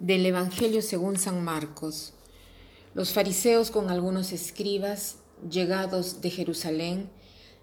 Del 0.00 0.24
Evangelio 0.26 0.80
según 0.80 1.18
San 1.18 1.42
Marcos. 1.42 2.12
Los 2.94 3.12
fariseos 3.12 3.72
con 3.72 3.90
algunos 3.90 4.30
escribas, 4.30 5.16
llegados 5.50 6.20
de 6.20 6.30
Jerusalén, 6.30 7.10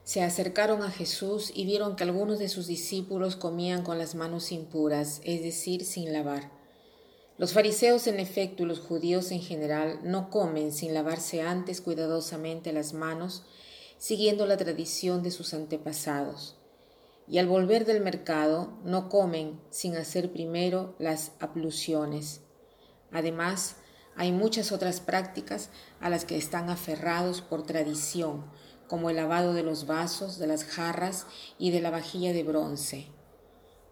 se 0.03 0.21
acercaron 0.21 0.83
a 0.83 0.91
Jesús 0.91 1.49
y 1.55 1.63
vieron 1.63 1.95
que 1.95 2.03
algunos 2.03 2.37
de 2.39 2.49
sus 2.49 2.67
discípulos 2.67 3.37
comían 3.37 3.83
con 3.83 3.97
las 3.97 4.15
manos 4.15 4.51
impuras, 4.51 5.21
es 5.23 5.43
decir, 5.43 5.85
sin 5.85 6.11
lavar. 6.11 6.51
Los 7.37 7.53
fariseos 7.53 8.05
en 8.07 8.19
efecto 8.19 8.63
y 8.63 8.65
los 8.65 8.81
judíos 8.81 9.31
en 9.31 9.39
general 9.39 10.01
no 10.03 10.29
comen 10.29 10.73
sin 10.73 10.93
lavarse 10.93 11.41
antes 11.41 11.79
cuidadosamente 11.79 12.73
las 12.73 12.91
manos, 12.91 13.43
siguiendo 13.97 14.45
la 14.45 14.57
tradición 14.57 15.23
de 15.23 15.31
sus 15.31 15.53
antepasados 15.53 16.57
y 17.27 17.39
al 17.39 17.47
volver 17.47 17.85
del 17.85 18.01
mercado 18.01 18.77
no 18.83 19.09
comen 19.09 19.59
sin 19.69 19.95
hacer 19.95 20.31
primero 20.31 20.95
las 20.99 21.31
abluciones. 21.39 22.41
Además, 23.11 23.77
hay 24.15 24.31
muchas 24.31 24.71
otras 24.71 24.99
prácticas 24.99 25.69
a 25.99 26.09
las 26.09 26.25
que 26.25 26.37
están 26.37 26.69
aferrados 26.69 27.41
por 27.41 27.65
tradición, 27.65 28.45
como 28.87 29.09
el 29.09 29.15
lavado 29.15 29.53
de 29.53 29.63
los 29.63 29.87
vasos, 29.87 30.37
de 30.37 30.47
las 30.47 30.63
jarras 30.63 31.25
y 31.57 31.71
de 31.71 31.81
la 31.81 31.89
vajilla 31.89 32.31
de 32.31 32.43
bronce. 32.43 33.07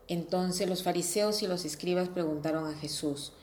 Entonces 0.07 0.69
los 0.69 0.83
fariseos 0.83 1.41
y 1.41 1.47
los 1.47 1.65
escribas 1.65 2.09
preguntaron 2.09 2.67
a 2.67 2.77
Jesús, 2.77 3.33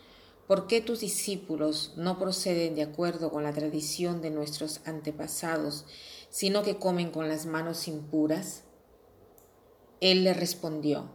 ¿por 0.46 0.66
qué 0.66 0.80
tus 0.80 1.00
discípulos 1.00 1.94
no 1.96 2.18
proceden 2.18 2.74
de 2.74 2.82
acuerdo 2.82 3.30
con 3.30 3.42
la 3.42 3.52
tradición 3.52 4.22
de 4.22 4.30
nuestros 4.30 4.80
antepasados, 4.84 5.86
sino 6.28 6.62
que 6.62 6.78
comen 6.78 7.10
con 7.10 7.28
las 7.28 7.46
manos 7.46 7.88
impuras? 7.88 8.64
Él 10.00 10.24
le 10.24 10.32
respondió, 10.32 11.10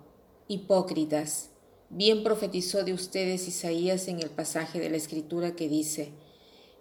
Hipócritas, 0.48 1.50
bien 1.90 2.24
profetizó 2.24 2.84
de 2.84 2.94
ustedes 2.94 3.48
Isaías 3.48 4.08
en 4.08 4.20
el 4.20 4.30
pasaje 4.30 4.80
de 4.80 4.92
la 4.92 4.98
Escritura 4.98 5.56
que 5.56 5.68
dice, 5.68 6.12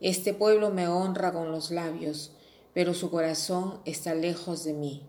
Este 0.02 0.34
pueblo 0.34 0.68
me 0.68 0.86
honra 0.86 1.32
con 1.32 1.50
los 1.50 1.70
labios, 1.70 2.32
pero 2.74 2.92
su 2.92 3.10
corazón 3.10 3.80
está 3.86 4.14
lejos 4.14 4.64
de 4.64 4.74
mí. 4.74 5.08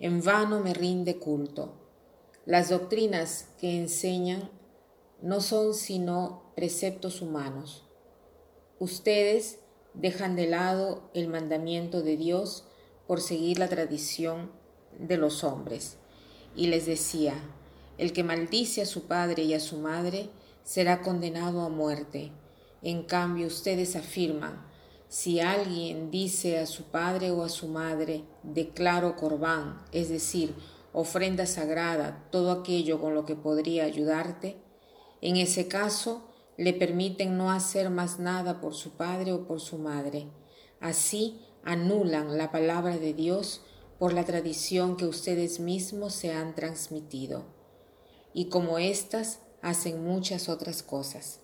En 0.00 0.22
vano 0.22 0.60
me 0.60 0.74
rinde 0.74 1.16
culto. 1.16 1.72
Las 2.44 2.68
doctrinas 2.68 3.48
que 3.58 3.78
enseñan 3.78 4.50
no 5.22 5.40
son 5.40 5.72
sino 5.72 6.52
preceptos 6.54 7.22
humanos. 7.22 7.86
Ustedes 8.78 9.60
dejan 9.94 10.36
de 10.36 10.46
lado 10.46 11.08
el 11.14 11.28
mandamiento 11.28 12.02
de 12.02 12.18
Dios 12.18 12.64
por 13.06 13.22
seguir 13.22 13.58
la 13.58 13.70
tradición 13.70 14.52
de 14.98 15.16
los 15.16 15.42
hombres 15.42 15.96
y 16.58 16.66
les 16.66 16.86
decía, 16.86 17.34
el 17.98 18.12
que 18.12 18.24
maldice 18.24 18.82
a 18.82 18.86
su 18.86 19.06
padre 19.06 19.44
y 19.44 19.54
a 19.54 19.60
su 19.60 19.78
madre 19.78 20.28
será 20.64 21.02
condenado 21.02 21.62
a 21.62 21.68
muerte. 21.68 22.32
En 22.82 23.04
cambio 23.04 23.46
ustedes 23.46 23.94
afirman, 23.94 24.66
si 25.08 25.38
alguien 25.38 26.10
dice 26.10 26.58
a 26.58 26.66
su 26.66 26.82
padre 26.82 27.30
o 27.30 27.44
a 27.44 27.48
su 27.48 27.68
madre, 27.68 28.24
declaro 28.42 29.14
corbán, 29.14 29.80
es 29.92 30.08
decir, 30.08 30.52
ofrenda 30.92 31.46
sagrada, 31.46 32.26
todo 32.32 32.50
aquello 32.50 33.00
con 33.00 33.14
lo 33.14 33.24
que 33.24 33.36
podría 33.36 33.84
ayudarte, 33.84 34.56
en 35.20 35.36
ese 35.36 35.68
caso 35.68 36.24
le 36.56 36.72
permiten 36.72 37.36
no 37.36 37.52
hacer 37.52 37.88
más 37.88 38.18
nada 38.18 38.60
por 38.60 38.74
su 38.74 38.90
padre 38.90 39.32
o 39.32 39.46
por 39.46 39.60
su 39.60 39.78
madre. 39.78 40.26
Así 40.80 41.40
anulan 41.62 42.36
la 42.36 42.50
palabra 42.50 42.98
de 42.98 43.14
Dios 43.14 43.62
por 43.98 44.12
la 44.12 44.24
tradición 44.24 44.96
que 44.96 45.06
ustedes 45.06 45.58
mismos 45.58 46.14
se 46.14 46.32
han 46.32 46.54
transmitido, 46.54 47.44
y 48.32 48.46
como 48.46 48.78
éstas 48.78 49.40
hacen 49.60 50.04
muchas 50.04 50.48
otras 50.48 50.82
cosas. 50.82 51.40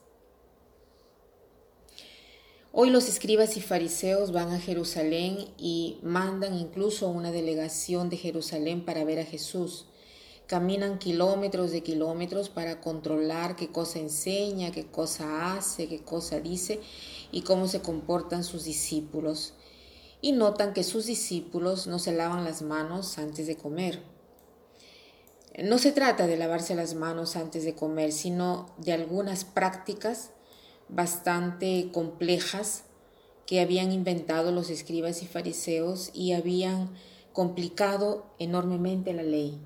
Hoy 2.77 2.91
los 2.91 3.09
escribas 3.09 3.57
y 3.57 3.61
fariseos 3.61 4.33
van 4.33 4.51
a 4.51 4.59
Jerusalén 4.59 5.47
y 5.59 5.99
mandan 6.03 6.55
incluso 6.55 7.09
una 7.09 7.31
delegación 7.31 8.11
de 8.11 8.17
Jerusalén 8.17 8.85
para 8.85 9.05
ver 9.05 9.21
a 9.21 9.25
Jesús. 9.25 9.87
Caminan 10.49 10.99
kilómetros 10.99 11.71
de 11.71 11.83
kilómetros 11.83 12.49
para 12.49 12.81
controlar 12.81 13.55
qué 13.55 13.69
cosa 13.71 14.01
enseña, 14.01 14.73
qué 14.73 14.87
cosa 14.87 15.55
hace, 15.55 15.89
qué 15.89 16.03
cosa 16.03 16.41
dice 16.41 16.81
y 17.31 17.43
cómo 17.43 17.69
se 17.69 17.81
comportan 17.81 18.43
sus 18.43 18.65
discípulos 18.65 19.55
y 20.25 20.33
notan 20.33 20.73
que 20.73 20.85
sus 20.85 21.05
discípulos 21.05 21.87
no 21.87 21.99
se 21.99 22.11
lavan 22.11 22.45
las 22.45 22.62
manos 22.62 23.19
antes 23.19 23.47
de 23.47 23.59
comer. 23.59 24.01
No 25.62 25.77
se 25.77 25.93
trata 25.93 26.27
de 26.27 26.39
lavarse 26.39 26.75
las 26.75 26.95
manos 26.95 27.37
antes 27.37 27.62
de 27.62 27.75
comer, 27.75 28.11
sino 28.11 28.75
de 28.79 28.95
algunas 28.95 29.45
prácticas 29.45 30.31
bastante 30.89 31.91
complejas 31.93 32.85
que 33.45 33.61
habían 33.61 33.93
inventado 33.93 34.51
los 34.51 34.71
escribas 34.71 35.23
y 35.23 35.27
fariseos 35.27 36.11
y 36.15 36.33
habían 36.33 36.89
complicado 37.35 38.25
enormemente 38.39 39.12
la 39.12 39.25
ley. 39.25 39.61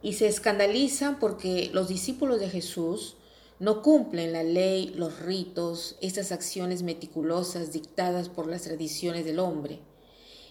Y 0.00 0.14
se 0.14 0.26
escandalizan 0.26 1.18
porque 1.18 1.68
los 1.74 1.86
discípulos 1.86 2.40
de 2.40 2.48
Jesús 2.48 3.18
no 3.60 3.82
cumplen 3.82 4.32
la 4.32 4.42
ley, 4.42 4.90
los 4.96 5.20
ritos, 5.20 5.96
estas 6.00 6.32
acciones 6.32 6.82
meticulosas 6.82 7.72
dictadas 7.72 8.30
por 8.30 8.46
las 8.46 8.62
tradiciones 8.62 9.26
del 9.26 9.38
hombre. 9.38 9.80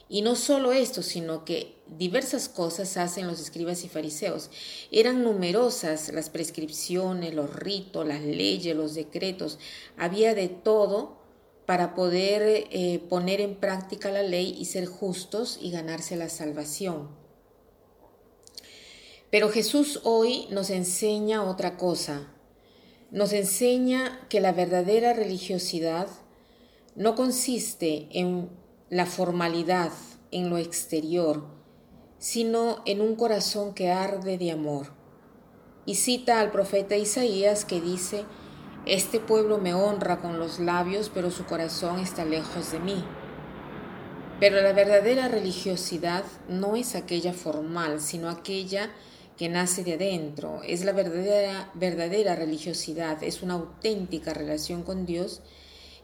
Y 0.07 0.21
no 0.21 0.35
solo 0.35 0.71
esto, 0.73 1.01
sino 1.01 1.43
que 1.43 1.75
diversas 1.87 2.49
cosas 2.49 2.97
hacen 2.97 3.25
los 3.25 3.41
escribas 3.41 3.83
y 3.83 3.89
fariseos. 3.89 4.51
Eran 4.91 5.23
numerosas 5.23 6.13
las 6.13 6.29
prescripciones, 6.29 7.33
los 7.33 7.55
ritos, 7.55 8.07
las 8.07 8.21
leyes, 8.21 8.75
los 8.75 8.93
decretos. 8.93 9.57
Había 9.97 10.35
de 10.35 10.47
todo 10.47 11.17
para 11.65 11.95
poder 11.95 12.67
eh, 12.71 12.99
poner 13.09 13.41
en 13.41 13.55
práctica 13.55 14.11
la 14.11 14.23
ley 14.23 14.55
y 14.59 14.65
ser 14.65 14.85
justos 14.85 15.57
y 15.59 15.71
ganarse 15.71 16.15
la 16.15 16.29
salvación. 16.29 17.09
Pero 19.31 19.49
Jesús 19.49 20.01
hoy 20.03 20.45
nos 20.51 20.69
enseña 20.69 21.43
otra 21.43 21.75
cosa 21.75 22.35
nos 23.11 23.33
enseña 23.33 24.19
que 24.29 24.39
la 24.39 24.51
verdadera 24.51 25.13
religiosidad 25.13 26.07
no 26.95 27.15
consiste 27.15 28.07
en 28.11 28.49
la 28.89 29.05
formalidad, 29.05 29.91
en 30.31 30.49
lo 30.49 30.57
exterior, 30.57 31.45
sino 32.17 32.81
en 32.85 33.01
un 33.01 33.15
corazón 33.15 33.73
que 33.73 33.91
arde 33.91 34.37
de 34.37 34.51
amor. 34.51 34.87
Y 35.85 35.95
cita 35.95 36.39
al 36.39 36.51
profeta 36.51 36.97
Isaías 36.97 37.65
que 37.65 37.81
dice, 37.81 38.25
Este 38.85 39.19
pueblo 39.19 39.57
me 39.57 39.73
honra 39.73 40.19
con 40.19 40.37
los 40.37 40.59
labios, 40.59 41.09
pero 41.11 41.31
su 41.31 41.45
corazón 41.45 41.99
está 41.99 42.25
lejos 42.25 42.71
de 42.71 42.79
mí. 42.79 43.03
Pero 44.39 44.61
la 44.61 44.71
verdadera 44.71 45.27
religiosidad 45.27 46.23
no 46.47 46.75
es 46.75 46.95
aquella 46.95 47.33
formal, 47.33 47.99
sino 47.99 48.29
aquella 48.29 48.91
que 49.39 49.47
nace 49.47 49.85
de 49.85 49.93
adentro, 49.93 50.61
es 50.67 50.83
la 50.83 50.91
verdadera, 50.91 51.71
verdadera 51.73 52.35
religiosidad, 52.35 53.23
es 53.23 53.41
una 53.41 53.53
auténtica 53.53 54.33
relación 54.33 54.83
con 54.83 55.05
Dios 55.05 55.39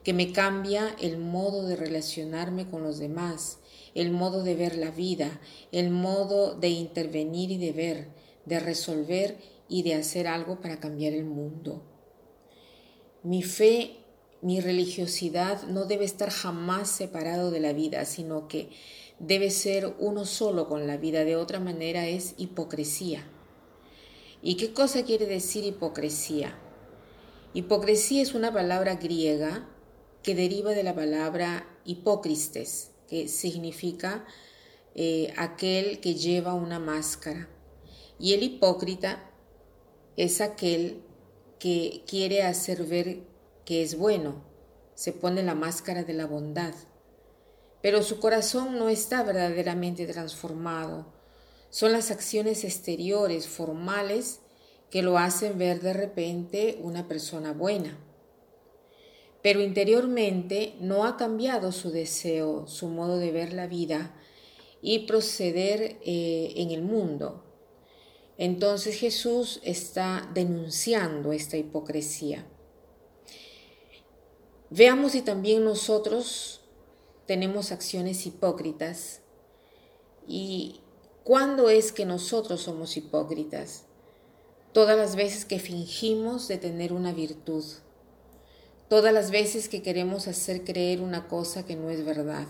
que 0.05 0.13
me 0.13 0.31
cambia 0.31 0.95
el 1.01 1.17
modo 1.17 1.67
de 1.67 1.75
relacionarme 1.75 2.69
con 2.69 2.81
los 2.81 2.97
demás, 2.97 3.59
el 3.93 4.11
modo 4.11 4.41
de 4.41 4.55
ver 4.55 4.77
la 4.77 4.89
vida, 4.89 5.41
el 5.73 5.89
modo 5.89 6.55
de 6.55 6.69
intervenir 6.69 7.51
y 7.51 7.57
de 7.57 7.73
ver, 7.73 8.07
de 8.45 8.61
resolver 8.61 9.37
y 9.67 9.83
de 9.83 9.95
hacer 9.95 10.29
algo 10.29 10.61
para 10.61 10.79
cambiar 10.79 11.11
el 11.11 11.25
mundo. 11.25 11.83
Mi 13.21 13.43
fe, 13.43 13.97
mi 14.41 14.61
religiosidad 14.61 15.63
no 15.63 15.83
debe 15.83 16.05
estar 16.05 16.29
jamás 16.29 16.87
separado 16.89 17.51
de 17.51 17.59
la 17.59 17.73
vida, 17.73 18.05
sino 18.05 18.47
que 18.47 18.69
debe 19.19 19.49
ser 19.49 19.95
uno 19.99 20.25
solo 20.25 20.67
con 20.67 20.87
la 20.87 20.97
vida, 20.97 21.23
de 21.23 21.35
otra 21.35 21.59
manera 21.59 22.07
es 22.07 22.33
hipocresía. 22.37 23.25
¿Y 24.41 24.57
qué 24.57 24.73
cosa 24.73 25.03
quiere 25.03 25.25
decir 25.25 25.63
hipocresía? 25.63 26.57
Hipocresía 27.53 28.21
es 28.21 28.33
una 28.33 28.53
palabra 28.53 28.95
griega 28.95 29.67
que 30.21 30.35
deriva 30.35 30.71
de 30.71 30.83
la 30.83 30.93
palabra 30.93 31.65
hipócristes, 31.85 32.91
que 33.07 33.27
significa 33.27 34.25
eh, 34.93 35.33
aquel 35.37 35.99
que 35.99 36.15
lleva 36.15 36.53
una 36.53 36.79
máscara. 36.79 37.47
Y 38.19 38.33
el 38.33 38.43
hipócrita 38.43 39.31
es 40.17 40.41
aquel 40.41 41.01
que 41.59 42.03
quiere 42.07 42.43
hacer 42.43 42.83
ver 42.85 43.23
que 43.65 43.81
es 43.81 43.97
bueno, 43.97 44.43
se 44.93 45.11
pone 45.11 45.43
la 45.43 45.55
máscara 45.55 46.03
de 46.03 46.13
la 46.13 46.25
bondad 46.25 46.73
pero 47.85 48.01
su 48.01 48.19
corazón 48.19 48.79
no 48.79 48.89
está 48.89 49.21
verdaderamente 49.21 50.07
transformado. 50.07 51.05
Son 51.69 51.91
las 51.91 52.09
acciones 52.09 52.63
exteriores, 52.63 53.47
formales, 53.47 54.39
que 54.89 55.03
lo 55.03 55.19
hacen 55.19 55.59
ver 55.59 55.81
de 55.81 55.93
repente 55.93 56.79
una 56.81 57.07
persona 57.07 57.53
buena. 57.53 57.95
Pero 59.43 59.61
interiormente 59.61 60.73
no 60.79 61.05
ha 61.05 61.15
cambiado 61.15 61.71
su 61.71 61.91
deseo, 61.91 62.65
su 62.65 62.87
modo 62.87 63.19
de 63.19 63.31
ver 63.31 63.53
la 63.53 63.67
vida 63.67 64.19
y 64.81 65.05
proceder 65.05 65.99
eh, 66.03 66.53
en 66.55 66.71
el 66.71 66.81
mundo. 66.81 67.43
Entonces 68.39 68.97
Jesús 68.97 69.61
está 69.63 70.27
denunciando 70.33 71.33
esta 71.33 71.55
hipocresía. 71.55 72.47
Veamos 74.71 75.11
si 75.11 75.21
también 75.21 75.63
nosotros 75.63 76.64
tenemos 77.25 77.71
acciones 77.71 78.25
hipócritas 78.25 79.21
y 80.27 80.81
cuándo 81.23 81.69
es 81.69 81.91
que 81.91 82.05
nosotros 82.05 82.61
somos 82.61 82.97
hipócritas. 82.97 83.85
Todas 84.73 84.97
las 84.97 85.15
veces 85.15 85.45
que 85.45 85.59
fingimos 85.59 86.47
de 86.47 86.57
tener 86.57 86.93
una 86.93 87.13
virtud, 87.13 87.63
todas 88.89 89.13
las 89.13 89.31
veces 89.31 89.69
que 89.69 89.81
queremos 89.81 90.27
hacer 90.27 90.63
creer 90.63 91.01
una 91.01 91.27
cosa 91.27 91.65
que 91.65 91.75
no 91.75 91.89
es 91.89 92.03
verdad, 92.03 92.47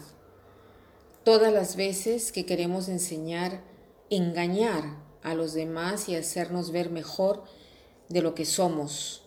todas 1.24 1.54
las 1.54 1.76
veces 1.76 2.32
que 2.32 2.46
queremos 2.46 2.90
enseñar, 2.90 3.64
engañar 4.10 5.04
a 5.22 5.36
los 5.36 5.54
demás 5.54 6.10
y 6.10 6.16
hacernos 6.16 6.72
ver 6.72 6.90
mejor 6.90 7.44
de 8.10 8.22
lo 8.22 8.36
que 8.36 8.46
somos 8.46 9.26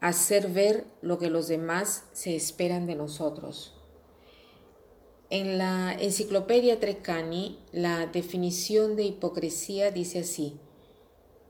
hacer 0.00 0.48
ver 0.48 0.86
lo 1.02 1.18
que 1.18 1.30
los 1.30 1.48
demás 1.48 2.04
se 2.12 2.34
esperan 2.34 2.86
de 2.86 2.94
nosotros. 2.94 3.74
En 5.30 5.58
la 5.58 5.92
enciclopedia 5.92 6.80
Treccani, 6.80 7.56
la 7.70 8.06
definición 8.08 8.96
de 8.96 9.04
hipocresía 9.04 9.92
dice 9.92 10.18
así, 10.18 10.58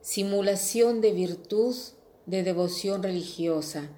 simulación 0.02 1.00
de 1.00 1.12
virtud, 1.12 1.74
de 2.26 2.42
devoción 2.42 3.02
religiosa, 3.02 3.88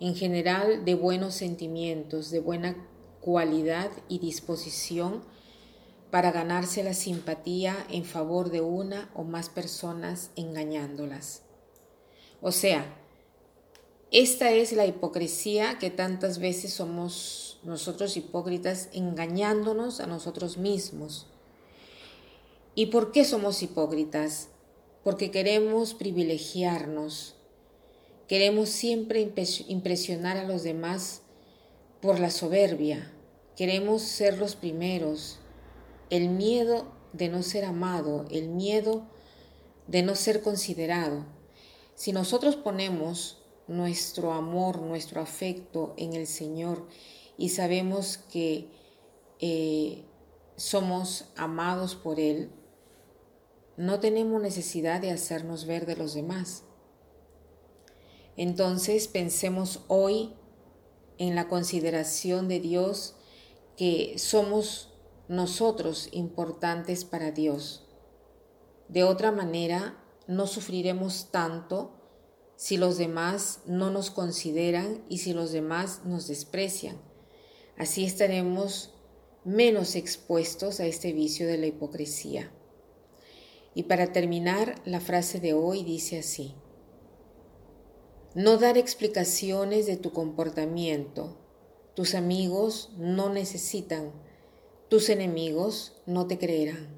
en 0.00 0.16
general 0.16 0.84
de 0.84 0.96
buenos 0.96 1.34
sentimientos, 1.34 2.32
de 2.32 2.40
buena 2.40 2.76
cualidad 3.20 3.92
y 4.08 4.18
disposición 4.18 5.22
para 6.10 6.32
ganarse 6.32 6.82
la 6.82 6.94
simpatía 6.94 7.76
en 7.88 8.04
favor 8.04 8.50
de 8.50 8.62
una 8.62 9.12
o 9.14 9.22
más 9.22 9.48
personas 9.48 10.32
engañándolas. 10.34 11.42
O 12.40 12.50
sea, 12.50 12.84
esta 14.12 14.50
es 14.50 14.72
la 14.72 14.86
hipocresía 14.86 15.78
que 15.78 15.90
tantas 15.90 16.40
veces 16.40 16.72
somos 16.72 17.60
nosotros 17.62 18.16
hipócritas 18.16 18.88
engañándonos 18.92 20.00
a 20.00 20.06
nosotros 20.06 20.58
mismos. 20.58 21.26
¿Y 22.74 22.86
por 22.86 23.12
qué 23.12 23.24
somos 23.24 23.62
hipócritas? 23.62 24.48
Porque 25.04 25.30
queremos 25.30 25.94
privilegiarnos, 25.94 27.36
queremos 28.26 28.68
siempre 28.68 29.32
impresionar 29.68 30.36
a 30.38 30.44
los 30.44 30.62
demás 30.62 31.22
por 32.02 32.18
la 32.18 32.30
soberbia, 32.30 33.12
queremos 33.56 34.02
ser 34.02 34.38
los 34.38 34.56
primeros, 34.56 35.38
el 36.10 36.28
miedo 36.28 36.92
de 37.12 37.28
no 37.28 37.42
ser 37.42 37.64
amado, 37.64 38.26
el 38.30 38.48
miedo 38.48 39.04
de 39.86 40.02
no 40.02 40.16
ser 40.16 40.42
considerado. 40.42 41.26
Si 41.94 42.12
nosotros 42.12 42.56
ponemos 42.56 43.39
nuestro 43.70 44.32
amor, 44.32 44.80
nuestro 44.80 45.20
afecto 45.20 45.94
en 45.96 46.14
el 46.14 46.26
Señor 46.26 46.88
y 47.38 47.50
sabemos 47.50 48.18
que 48.18 48.68
eh, 49.38 50.04
somos 50.56 51.26
amados 51.36 51.94
por 51.94 52.18
Él, 52.18 52.50
no 53.76 54.00
tenemos 54.00 54.42
necesidad 54.42 55.00
de 55.00 55.12
hacernos 55.12 55.66
ver 55.66 55.86
de 55.86 55.96
los 55.96 56.14
demás. 56.14 56.64
Entonces 58.36 59.06
pensemos 59.06 59.84
hoy 59.86 60.34
en 61.18 61.34
la 61.34 61.48
consideración 61.48 62.48
de 62.48 62.60
Dios 62.60 63.14
que 63.76 64.18
somos 64.18 64.92
nosotros 65.28 66.08
importantes 66.10 67.04
para 67.04 67.30
Dios. 67.30 67.86
De 68.88 69.04
otra 69.04 69.30
manera, 69.30 69.96
no 70.26 70.48
sufriremos 70.48 71.30
tanto 71.30 71.99
si 72.60 72.76
los 72.76 72.98
demás 72.98 73.60
no 73.64 73.90
nos 73.90 74.10
consideran 74.10 75.02
y 75.08 75.18
si 75.18 75.32
los 75.32 75.50
demás 75.50 76.02
nos 76.04 76.28
desprecian. 76.28 77.00
Así 77.78 78.04
estaremos 78.04 78.92
menos 79.44 79.96
expuestos 79.96 80.78
a 80.78 80.84
este 80.84 81.14
vicio 81.14 81.46
de 81.46 81.56
la 81.56 81.68
hipocresía. 81.68 82.52
Y 83.74 83.84
para 83.84 84.12
terminar, 84.12 84.74
la 84.84 85.00
frase 85.00 85.40
de 85.40 85.54
hoy 85.54 85.84
dice 85.84 86.18
así. 86.18 86.54
No 88.34 88.58
dar 88.58 88.76
explicaciones 88.76 89.86
de 89.86 89.96
tu 89.96 90.12
comportamiento. 90.12 91.38
Tus 91.94 92.14
amigos 92.14 92.92
no 92.98 93.30
necesitan. 93.30 94.12
Tus 94.90 95.08
enemigos 95.08 95.94
no 96.04 96.26
te 96.26 96.36
creerán. 96.36 96.88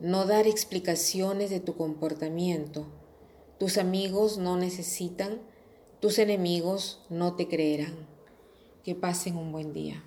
No 0.00 0.26
dar 0.26 0.48
explicaciones 0.48 1.50
de 1.50 1.60
tu 1.60 1.76
comportamiento 1.76 3.03
tus 3.64 3.78
amigos 3.78 4.36
no 4.36 4.58
necesitan, 4.58 5.40
tus 5.98 6.18
enemigos 6.18 7.00
no 7.08 7.34
te 7.34 7.48
creerán. 7.48 7.94
Que 8.84 8.94
pasen 8.94 9.38
un 9.38 9.52
buen 9.52 9.72
día. 9.72 10.04